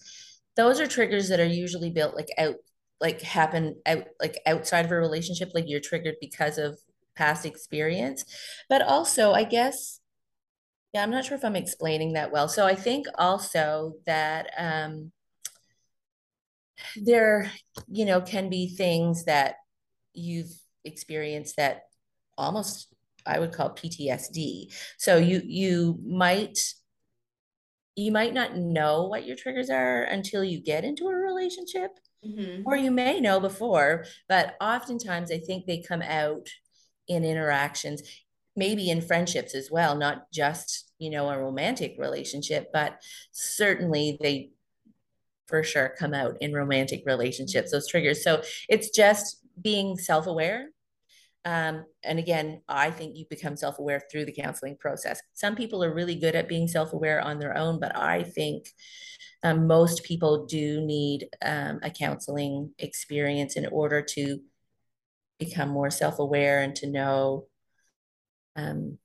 [0.55, 2.55] those are triggers that are usually built like out,
[3.01, 6.79] like happen out, like outside of a relationship, like you're triggered because of
[7.15, 8.23] past experience.
[8.69, 9.99] But also, I guess,
[10.93, 12.47] yeah, I'm not sure if I'm explaining that well.
[12.47, 15.11] So I think also that um,
[16.95, 17.51] there,
[17.87, 19.55] you know, can be things that
[20.13, 20.51] you've
[20.83, 21.83] experienced that
[22.37, 22.93] almost
[23.25, 24.73] I would call PTSD.
[24.97, 26.59] So you you might
[27.95, 31.91] you might not know what your triggers are until you get into a relationship
[32.25, 32.63] mm-hmm.
[32.65, 36.47] or you may know before but oftentimes i think they come out
[37.07, 38.01] in interactions
[38.55, 44.49] maybe in friendships as well not just you know a romantic relationship but certainly they
[45.47, 50.69] for sure come out in romantic relationships those triggers so it's just being self-aware
[51.45, 55.21] um, and again, I think you become self aware through the counseling process.
[55.35, 58.67] Some people are really good at being self aware on their own, but I think
[59.43, 64.39] um, most people do need um, a counseling experience in order to
[65.37, 67.45] become more self aware and to know
[68.55, 68.97] um,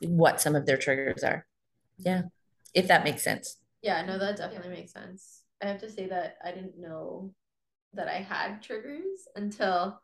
[0.00, 1.44] what some of their triggers are.
[1.98, 2.22] Yeah,
[2.72, 3.56] if that makes sense.
[3.82, 5.43] Yeah, no, that definitely makes sense.
[5.64, 7.32] I have to say that I didn't know
[7.94, 10.00] that I had triggers until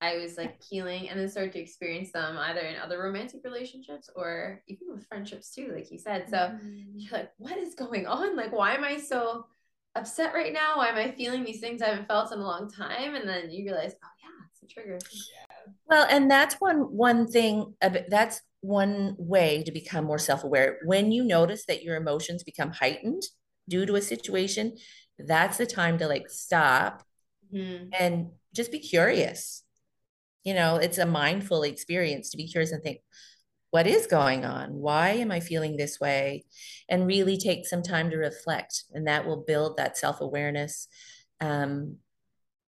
[0.00, 4.10] I was like healing and then started to experience them either in other romantic relationships
[4.16, 6.28] or even with friendships too, like you said.
[6.28, 6.96] So mm-hmm.
[6.96, 8.36] you're like, what is going on?
[8.36, 9.46] Like, why am I so
[9.94, 10.78] upset right now?
[10.78, 13.14] Why am I feeling these things I haven't felt in a long time?
[13.14, 14.98] And then you realize, oh yeah, it's a trigger.
[15.12, 15.72] Yeah.
[15.86, 17.74] Well, and that's one one thing.
[18.08, 20.78] That's one way to become more self aware.
[20.84, 23.22] When you notice that your emotions become heightened
[23.68, 24.76] due to a situation,
[25.18, 27.02] that's the time to like stop
[27.52, 27.88] mm-hmm.
[27.98, 29.62] and just be curious
[30.44, 32.98] you know it's a mindful experience to be curious and think
[33.70, 36.44] what is going on why am i feeling this way
[36.88, 40.88] and really take some time to reflect and that will build that self-awareness
[41.40, 41.96] um,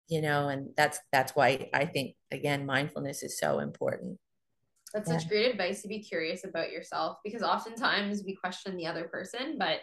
[0.08, 4.18] you know and that's that's why i think again mindfulness is so important
[4.92, 5.18] that's yeah.
[5.18, 9.56] such great advice to be curious about yourself because oftentimes we question the other person
[9.58, 9.78] but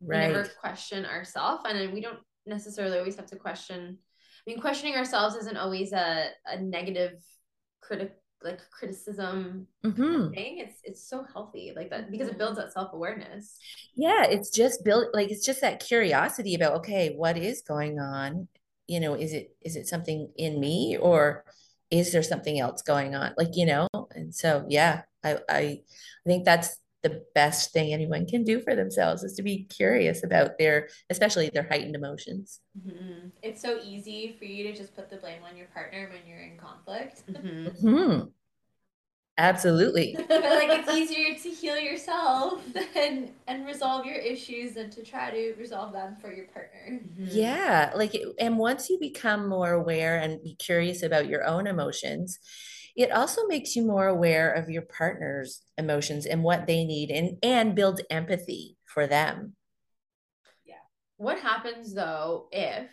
[0.00, 0.32] right.
[0.32, 3.98] never question ourselves and then we don't necessarily always have to question
[4.46, 7.22] I mean, questioning ourselves isn't always a, a negative
[7.80, 10.34] critic like criticism Mhm.
[10.34, 10.58] thing.
[10.58, 13.56] It's it's so healthy like that because it builds that self awareness.
[13.94, 18.48] Yeah, it's just built like it's just that curiosity about okay, what is going on?
[18.86, 21.44] You know, is it is it something in me or
[21.90, 23.32] is there something else going on?
[23.38, 25.80] Like, you know, and so yeah, I I, I
[26.26, 30.58] think that's the best thing anyone can do for themselves is to be curious about
[30.58, 32.60] their especially their heightened emotions.
[32.76, 33.28] Mm-hmm.
[33.42, 36.40] It's so easy for you to just put the blame on your partner when you're
[36.40, 37.22] in conflict.
[37.30, 37.88] Mm-hmm.
[37.88, 38.20] Hmm.
[39.36, 40.16] Absolutely.
[40.28, 42.62] but like it's easier to heal yourself
[42.96, 47.00] and and resolve your issues than to try to resolve them for your partner.
[47.26, 51.66] Yeah, like it, and once you become more aware and be curious about your own
[51.66, 52.38] emotions,
[52.96, 57.38] it also makes you more aware of your partner's emotions and what they need and
[57.42, 59.56] and builds empathy for them.
[60.64, 60.74] Yeah.
[61.16, 62.88] What happens though if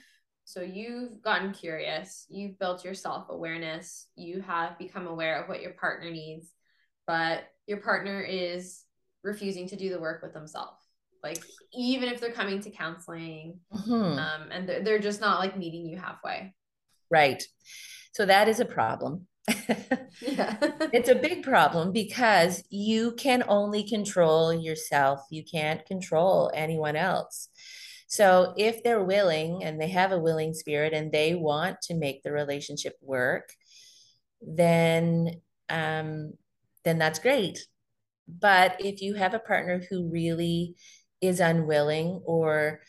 [0.46, 5.72] so you've gotten curious, you've built your self-awareness, you have become aware of what your
[5.74, 6.52] partner needs,
[7.08, 8.84] but your partner is
[9.24, 10.84] refusing to do the work with themselves.
[11.24, 11.42] Like
[11.74, 14.18] even if they're coming to counseling, Mhm.
[14.18, 16.54] um, and they're, they're just not like meeting you halfway.
[17.10, 17.42] Right.
[18.14, 19.28] So that is a problem.
[20.22, 20.58] Yeah.
[20.94, 25.22] It's a big problem because you can only control yourself.
[25.32, 27.50] You can't control anyone else.
[28.08, 32.24] So if they're willing and they have a willing spirit and they want to make
[32.24, 33.50] the relationship work,
[34.42, 36.34] then um,
[36.84, 37.60] then that's great.
[38.28, 40.76] But if you have a partner who really
[41.22, 42.82] is unwilling or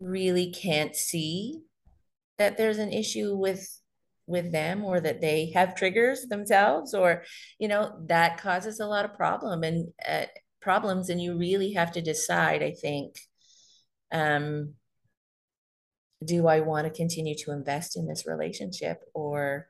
[0.00, 1.62] really can't see
[2.38, 3.80] that there's an issue with
[4.26, 7.22] with them or that they have triggers themselves or
[7.58, 10.24] you know that causes a lot of problem and uh,
[10.60, 13.16] problems and you really have to decide i think
[14.12, 14.74] um
[16.24, 19.68] do i want to continue to invest in this relationship or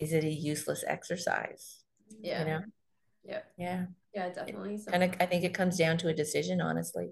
[0.00, 1.84] is it a useless exercise
[2.20, 2.40] yeah.
[2.40, 2.60] you know
[3.22, 3.40] Yeah.
[3.56, 4.80] yeah Yeah, definitely.
[4.90, 7.10] kind of i think it comes down to a decision honestly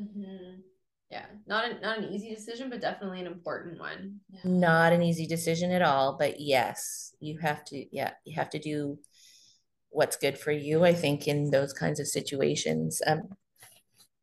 [0.00, 0.62] Mhm.
[1.10, 4.20] Yeah, not a, not an easy decision, but definitely an important one.
[4.44, 8.58] not an easy decision at all but yes you have to yeah you have to
[8.58, 8.98] do
[9.90, 13.22] what's good for you i think in those kinds of situations um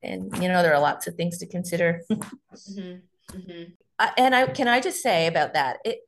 [0.04, 3.02] and you know there are lots of things to consider Mhm.
[3.32, 3.74] Mhm.
[4.00, 6.00] Uh, and i can i just say about that it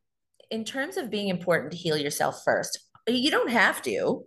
[0.51, 4.23] in terms of being important to heal yourself first you don't have to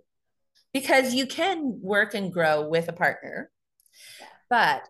[0.73, 3.51] because you can work and grow with a partner
[4.49, 4.87] but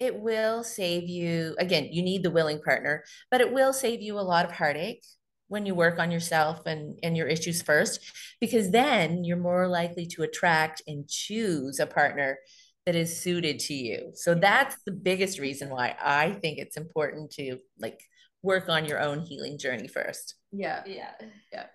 [0.00, 4.18] it will save you again you need the willing partner but it will save you
[4.18, 5.04] a lot of heartache
[5.48, 8.00] when you work on yourself and and your issues first
[8.40, 12.38] because then you're more likely to attract and choose a partner
[12.86, 17.30] that is suited to you so that's the biggest reason why i think it's important
[17.30, 18.00] to like
[18.42, 21.12] work on your own healing journey first Yeah, Yeah.
[21.52, 21.66] Yeah.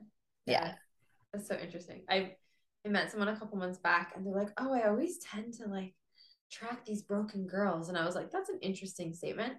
[0.45, 0.73] Yeah.
[1.31, 2.03] That's so interesting.
[2.09, 2.35] I
[2.85, 5.67] I met someone a couple months back and they're like, "Oh, I always tend to
[5.67, 5.93] like
[6.53, 9.53] track these broken girls." And I was like, "That's an interesting statement."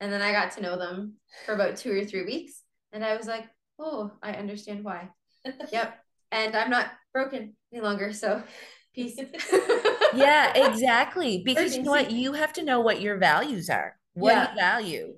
[0.00, 1.14] And then I got to know them
[1.46, 3.44] for about 2 or 3 weeks and I was like,
[3.78, 5.10] "Oh, I understand why."
[5.72, 5.88] Yep.
[6.32, 8.42] And I'm not broken any longer, so
[8.94, 9.18] peace.
[10.14, 14.32] yeah exactly because you know what you have to know what your values are what
[14.32, 14.46] Yeah.
[14.46, 15.14] do you value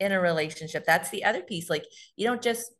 [0.00, 1.84] in a relationship that's the other piece like
[2.16, 2.70] you don't just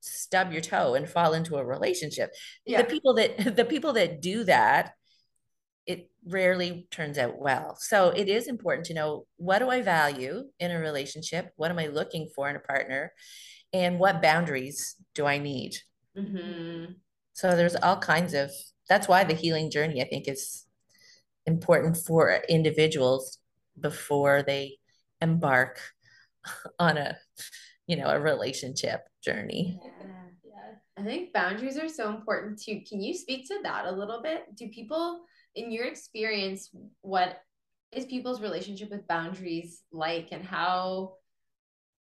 [0.00, 2.30] stub your toe and fall into a relationship
[2.66, 2.82] Yeah.
[2.82, 4.92] the people that the people that do that
[5.90, 10.44] it rarely turns out well so it is important to know what do i value
[10.58, 13.12] in a relationship what am i looking for in a partner
[13.72, 15.72] and what boundaries do i need
[16.16, 16.96] Mhm.
[17.32, 18.50] so there's all kinds of
[18.88, 20.66] that's why the healing journey i think is
[21.46, 23.38] important for individuals
[23.78, 24.78] before they
[25.20, 25.80] embark
[26.78, 27.16] on a
[27.86, 30.06] you know a relationship journey Yeah.
[30.44, 30.72] Yeah.
[30.96, 32.80] I think boundaries are so important too.
[32.88, 34.54] Can you speak to that a little bit?
[34.54, 35.20] Do people,
[35.54, 36.70] in your experience,
[37.02, 37.40] what
[37.92, 41.14] is people's relationship with boundaries like, and how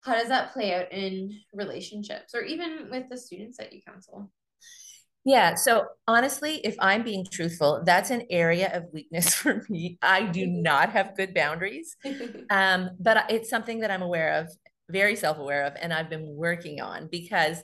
[0.03, 4.31] how does that play out in relationships, or even with the students that you counsel?
[5.27, 9.99] yeah so honestly if i'm being truthful that's an area of weakness for me.
[10.01, 11.97] I do not have good boundaries.
[12.49, 14.49] Um, but it's something that i'm aware of
[14.89, 17.61] very self-aware of and i've been working on because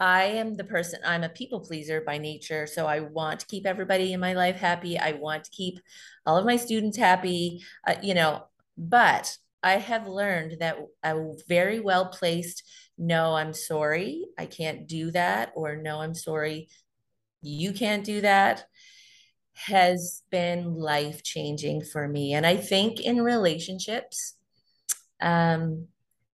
[0.00, 2.66] I am the person, I'm a people pleaser by nature.
[2.66, 4.98] So I want to keep everybody in my life happy.
[4.98, 5.78] I want to keep
[6.26, 8.44] all of my students happy, uh, you know,
[8.76, 12.64] but I have learned that a very well placed
[12.96, 16.68] no, I'm sorry, I can't do that, or no, I'm sorry,
[17.42, 18.66] you can't do that
[19.54, 22.34] has been life changing for me.
[22.34, 24.34] And I think in relationships,
[25.20, 25.88] um,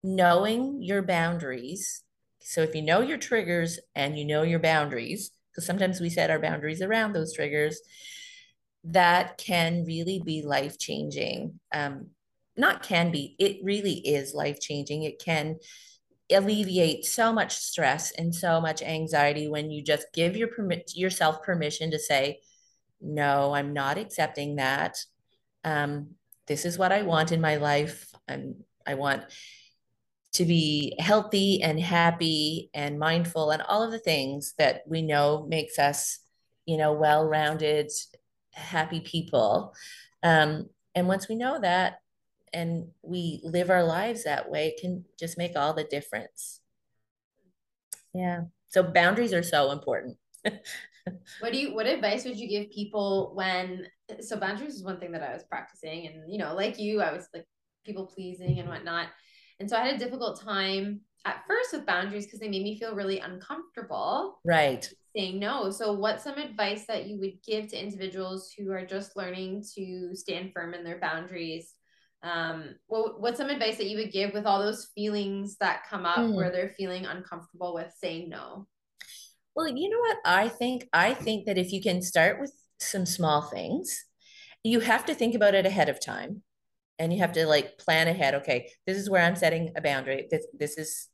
[0.03, 2.04] knowing your boundaries.
[2.47, 6.30] So if you know your triggers and you know your boundaries, because sometimes we set
[6.30, 7.80] our boundaries around those triggers,
[8.84, 11.59] that can really be life changing.
[11.72, 12.09] Um,
[12.57, 15.05] not can be, it really is life changing.
[15.05, 15.57] It can
[16.30, 21.42] alleviate so much stress and so much anxiety when you just give your permit yourself
[21.42, 22.40] permission to say,
[23.01, 24.99] no, I'm not accepting that.
[25.64, 26.11] Um,
[26.47, 28.12] this is what I want in my life.
[28.28, 29.24] I'm I want
[30.35, 35.47] to be healthy and happy and mindful and all of the things that we know
[35.49, 36.18] makes us,
[36.66, 37.91] you know, well-rounded,
[38.53, 39.74] happy people.
[40.22, 42.01] Um, and once we know that
[42.53, 46.61] and we live our lives that way, it can just make all the difference.
[48.12, 48.43] Yeah.
[48.68, 50.16] So boundaries are so important.
[51.41, 53.87] what do you what advice would you give people when
[54.20, 57.12] so boundaries is one thing that I was practicing and you know like you I
[57.12, 57.47] was like
[57.85, 59.09] people pleasing and whatnot
[59.61, 62.79] and so I had a difficult time at first with boundaries because they made me
[62.79, 64.89] feel really uncomfortable right.
[65.17, 65.71] saying no.
[65.71, 70.15] So what's some advice that you would give to individuals who are just learning to
[70.15, 71.73] stand firm in their boundaries?
[72.23, 76.07] Um well what's some advice that you would give with all those feelings that come
[76.07, 76.35] up mm.
[76.35, 78.67] where they're feeling uncomfortable with saying no?
[79.55, 80.19] Well, you know what?
[80.25, 80.89] I think?
[80.93, 84.05] I think that if you can start with some small things,
[84.65, 86.43] you have to think about it ahead of time
[86.99, 88.34] and you have to like plan ahead.
[88.36, 90.26] Okay, this is where I'm setting a boundary.
[90.30, 91.09] This this is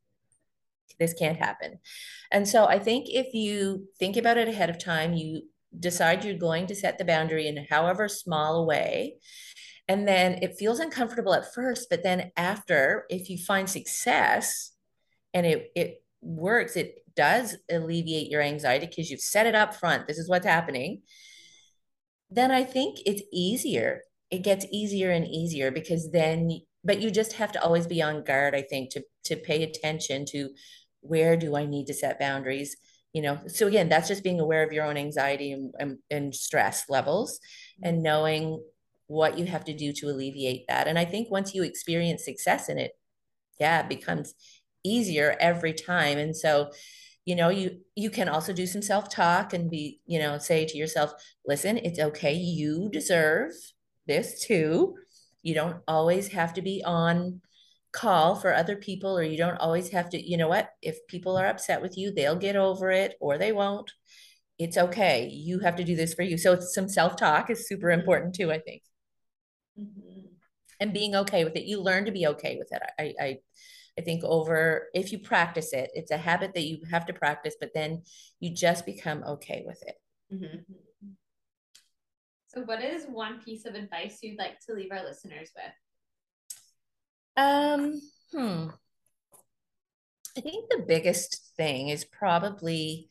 [0.99, 1.79] this can't happen.
[2.31, 5.43] And so I think if you think about it ahead of time, you
[5.79, 9.17] decide you're going to set the boundary in however small a way.
[9.89, 14.73] And then it feels uncomfortable at first, but then after, if you find success
[15.35, 20.07] and it it works, it does alleviate your anxiety because you've set it up front.
[20.07, 21.03] This is what's happening.
[22.31, 24.03] Then I think it's easier.
[24.31, 28.25] It gets easier and easier because then, but you just have to always be on
[28.25, 30.51] guard, I think, to, to pay attention to
[31.01, 32.77] where do I need to set boundaries.
[33.13, 36.35] You know, so again, that's just being aware of your own anxiety and, and, and
[36.35, 37.41] stress levels
[37.83, 38.05] and mm-hmm.
[38.05, 38.63] knowing
[39.09, 40.87] what you have to do to alleviate that.
[40.87, 42.93] And I think once you experience success in it,
[43.59, 44.35] yeah, it becomes
[44.85, 46.19] easier every time.
[46.19, 46.71] And so,
[47.25, 50.79] you know, you you can also do some self-talk and be, you know, say to
[50.79, 51.13] yourself,
[51.45, 52.35] listen, it's okay.
[52.35, 53.51] You deserve
[54.07, 54.97] this too.
[55.43, 57.41] You don't always have to be on
[57.93, 60.71] call for other people, or you don't always have to, you know what?
[60.83, 63.91] If people are upset with you, they'll get over it or they won't.
[64.59, 65.29] It's okay.
[65.29, 66.37] You have to do this for you.
[66.37, 68.83] So some self-talk is super important too, I think.
[69.79, 70.27] Mm-hmm.
[70.79, 71.65] And being okay with it.
[71.65, 72.83] You learn to be okay with it.
[72.99, 73.39] I, I
[73.99, 77.57] I think over if you practice it, it's a habit that you have to practice,
[77.61, 78.03] but then
[78.39, 79.97] you just become okay with it.
[80.33, 80.73] Mm-hmm.
[82.53, 85.73] So, what is one piece of advice you'd like to leave our listeners with?
[87.37, 88.01] Um,
[88.33, 88.71] hmm.
[90.37, 93.09] I think the biggest thing is probably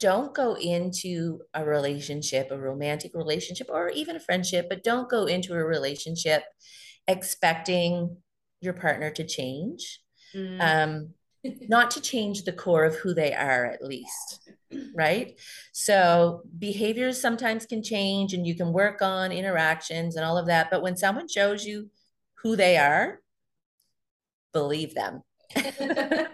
[0.00, 5.26] don't go into a relationship, a romantic relationship, or even a friendship, but don't go
[5.26, 6.42] into a relationship
[7.06, 8.16] expecting
[8.60, 10.00] your partner to change.
[10.34, 10.60] Mm.
[10.60, 11.14] Um,
[11.68, 14.50] not to change the core of who they are, at least,
[14.94, 15.38] right?
[15.72, 20.70] So, behaviors sometimes can change and you can work on interactions and all of that.
[20.70, 21.90] But when someone shows you
[22.42, 23.20] who they are,
[24.52, 25.22] believe them.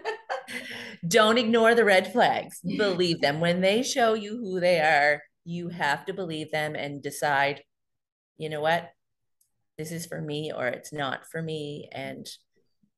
[1.07, 2.59] Don't ignore the red flags.
[2.61, 3.39] Believe them.
[3.39, 7.63] When they show you who they are, you have to believe them and decide,
[8.37, 8.89] you know what?
[9.77, 12.27] this is for me or it's not for me and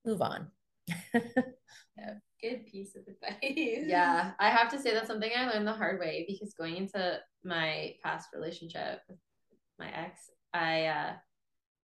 [0.05, 0.47] move on.
[1.13, 3.37] yeah, good piece of advice.
[3.87, 7.19] Yeah, I have to say that's something I learned the hard way because going into
[7.43, 9.17] my past relationship with
[9.77, 11.13] my ex, I uh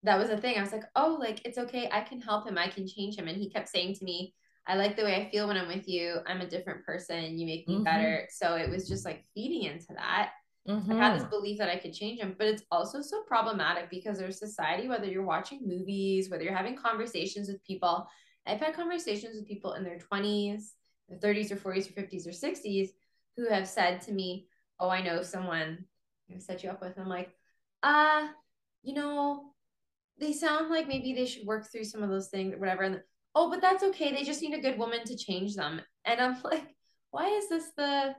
[0.03, 0.57] that was a thing.
[0.57, 1.89] I was like, "Oh, like it's okay.
[1.91, 2.57] I can help him.
[2.57, 4.33] I can change him." And he kept saying to me,
[4.67, 6.17] "I like the way I feel when I'm with you.
[6.27, 7.37] I'm a different person.
[7.37, 7.83] You make me mm-hmm.
[7.83, 10.31] better." So it was just like feeding into that.
[10.67, 10.93] Mm-hmm.
[10.93, 14.17] I had this belief that I could change him, but it's also so problematic because
[14.17, 18.07] there's society, whether you're watching movies, whether you're having conversations with people.
[18.45, 20.73] I've had conversations with people in their 20s,
[21.09, 22.89] their 30s or 40s or 50s or 60s
[23.37, 24.47] who have said to me,
[24.79, 25.85] Oh, I know someone
[26.39, 26.97] set you up with.
[26.97, 27.31] I'm like,
[27.83, 28.27] uh,
[28.83, 29.53] you know,
[30.19, 32.83] they sound like maybe they should work through some of those things or whatever.
[32.83, 33.01] And
[33.33, 34.11] oh, but that's okay.
[34.11, 35.81] They just need a good woman to change them.
[36.05, 36.75] And I'm like,
[37.11, 38.15] why is this the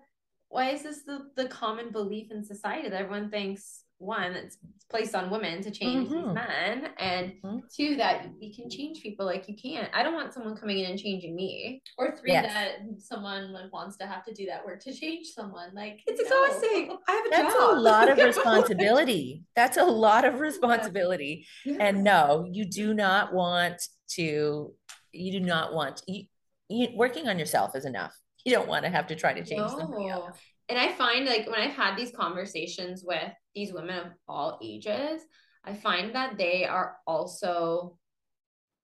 [0.48, 4.58] why is this the, the common belief in society that everyone thinks one that's
[4.90, 6.26] placed on women to change mm-hmm.
[6.26, 7.58] these men and mm-hmm.
[7.74, 10.90] two that we can change people like you can't i don't want someone coming in
[10.90, 12.52] and changing me or three yes.
[12.52, 16.44] that someone wants to have to do that work to change someone like it's no.
[16.44, 17.76] exhausting i have a that's job.
[17.76, 21.76] a lot of responsibility that's a lot of responsibility yeah.
[21.80, 24.72] and no you do not want to
[25.16, 26.24] you do not want you,
[26.68, 28.14] you working on yourself is enough.
[28.44, 29.78] You don't want to have to try to change No.
[29.78, 30.38] somebody else.
[30.68, 35.22] And I find like when I've had these conversations with these women of all ages,
[35.64, 37.98] I find that they are also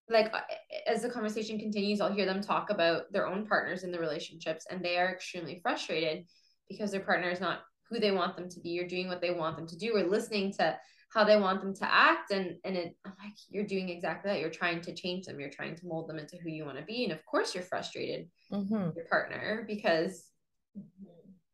[0.08, 0.40] like uh,
[0.86, 4.66] as the conversation continues, I'll hear them talk about their own partners in the relationships,
[4.70, 6.26] and they are extremely frustrated
[6.68, 9.30] because their partner is not who they want them to be or doing what they
[9.30, 10.76] want them to do or listening to
[11.12, 12.30] how they want them to act.
[12.30, 14.40] And and it I'm like you're doing exactly that.
[14.40, 15.40] You're trying to change them.
[15.40, 17.04] You're trying to mold them into who you want to be.
[17.04, 18.86] And of course you're frustrated Mhm.
[18.86, 20.30] with your partner because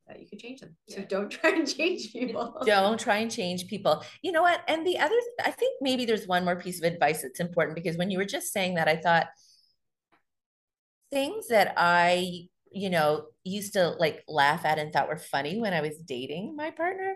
[0.09, 3.67] that you could change them so don't try and change people Don't try and change
[3.67, 4.03] people.
[4.23, 4.61] You know what?
[4.69, 7.97] And the other, I think maybe there's one more piece of advice that's important because
[7.97, 9.29] when you were just saying that, I thought
[11.11, 15.73] things that I, you know, used to like laugh at and thought were funny when
[15.73, 17.15] I was dating my partner,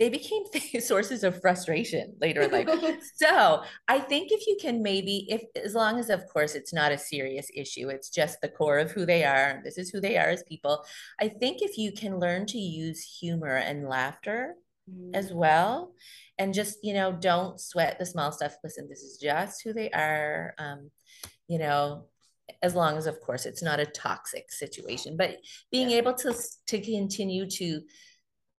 [0.00, 0.42] they became
[0.80, 2.68] sources of frustration later in life.
[3.14, 6.90] So I think if you can maybe, if as long as of course it's not
[6.90, 9.60] a serious issue, it's just the core of who they are.
[9.62, 10.84] This is who they are as people.
[11.20, 14.54] I think if you can learn to use humor and laughter
[15.12, 15.92] as well,
[16.38, 18.56] and just you know, don't sweat the small stuff.
[18.64, 20.54] Listen, this is just who they are.
[20.58, 20.90] Um,
[21.46, 22.06] you know,
[22.62, 25.36] as long as of course it's not a toxic situation, but
[25.70, 25.98] being Yeah.
[25.98, 26.34] able to
[26.68, 27.82] to continue to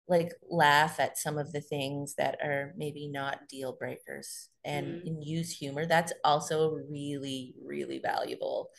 [0.08, 5.08] like laugh at some of the things that are maybe not deal breakers and, Mm.
[5.08, 8.70] and use humor that's also a really really valuable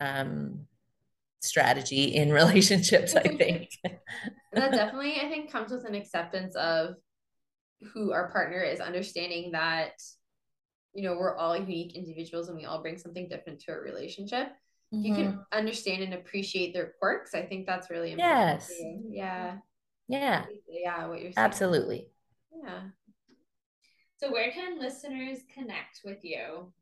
[0.00, 0.66] um
[1.40, 4.02] strategy in relationships i think that
[4.72, 6.94] definitely i think comes with an acceptance of
[7.92, 9.92] who our partner is understanding that
[10.94, 14.48] you know we're all unique individuals and we all bring something different to a relationship
[14.90, 15.16] you Mhm.
[15.16, 18.72] can understand and appreciate their quirks i think that's really important Yes.
[19.10, 19.56] yeah
[20.08, 22.08] yeah yeah what you're saying absolutely
[22.64, 22.80] yeah
[24.18, 26.72] So, where can listeners connect with you?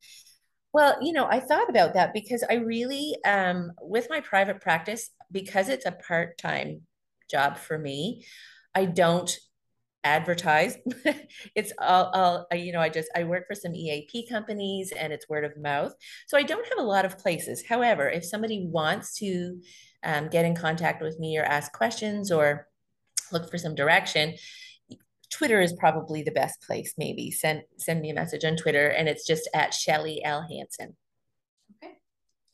[0.73, 5.11] Well, you know, I thought about that because I really, um, with my private practice,
[5.31, 6.83] because it's a part-time
[7.31, 8.25] job for me,
[8.75, 9.35] I don't
[10.05, 10.77] advertise.
[11.55, 15.29] It's all, all, you know, I just, I work for some EAP companies and it's
[15.29, 15.93] word of mouth.
[16.29, 17.65] So I don't have a lot of places.
[17.69, 19.59] However, if somebody wants to
[20.05, 22.69] um, get in contact with me or ask questions or
[23.33, 24.35] look for some direction,
[25.31, 26.95] Twitter is probably the best place.
[26.97, 30.97] Maybe send send me a message on Twitter, and it's just at Shelley L Hanson.
[31.83, 31.95] Okay.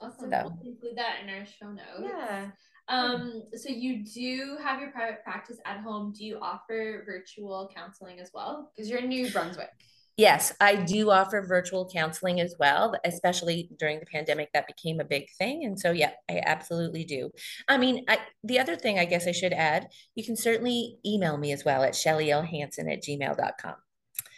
[0.01, 0.31] Awesome.
[0.31, 2.01] So- We'll include that in our show notes.
[2.01, 2.51] yeah
[2.89, 6.13] Um, so you do have your private practice at home.
[6.17, 8.71] Do you offer virtual counseling as well?
[8.75, 9.71] because you're in new brunswick
[10.17, 14.51] Yes, I do offer virtual counseling as well, especially during the pandemic.
[14.53, 17.31] That became a big thing, and so yeah, I absolutely do.
[17.69, 21.39] I mean, I, the other thing I guess I should add, you can certainly email
[21.39, 23.75] me as well at shelleylhanson at gmail.com.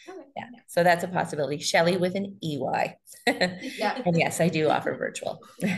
[0.06, 0.18] Okay.
[0.18, 1.58] Oh, yeah, so that's a possibility.
[1.58, 2.96] Shelley with an EY.
[3.26, 4.02] Yeah.
[4.06, 5.40] and yes, I do offer virtual.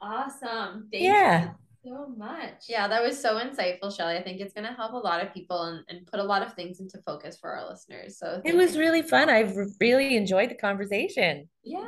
[0.00, 0.88] Awesome.
[0.92, 1.44] Thank Yeah.
[1.44, 1.50] you
[1.86, 2.64] so much.
[2.68, 5.32] yeah that was so insightful shelley i think it's going to help a lot of
[5.32, 8.56] people and, and put a lot of things into focus for our listeners so It
[8.56, 8.80] was you.
[8.80, 9.30] really fun.
[9.30, 11.48] I've really enjoyed the conversation.
[11.64, 11.84] yeah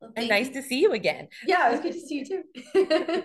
[0.00, 0.54] well, And nice you.
[0.54, 1.28] to see you again.
[1.46, 3.22] yeah it was good to see you too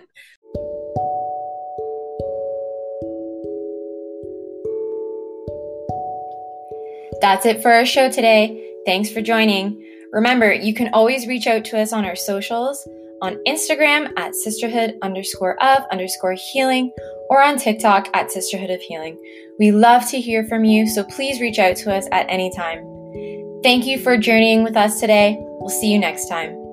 [7.20, 8.62] That's it for our show today.
[8.84, 9.82] Thanks for joining.
[10.12, 12.86] Remember, you can always reach out to us on our socials
[13.22, 16.92] on Instagram at sisterhood underscore of underscore healing
[17.30, 19.18] or on TikTok at sisterhood of healing.
[19.58, 22.80] We love to hear from you, so please reach out to us at any time.
[23.62, 25.36] Thank you for journeying with us today.
[25.38, 26.65] We'll see you next time.